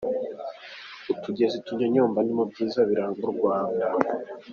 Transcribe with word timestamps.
Utugezi 1.13 1.57
tunyonyomba 1.65 2.19
ni 2.23 2.33
mu 2.37 2.43
Byiza 2.49 2.79
biranga 2.89 3.19
u 3.27 3.31
Rwanda. 3.35 3.85